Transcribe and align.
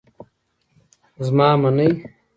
زما 1.25 1.49
منی. 1.63 1.87